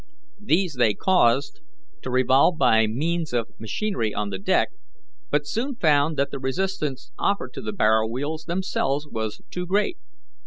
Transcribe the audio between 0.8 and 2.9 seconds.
caused to revolve by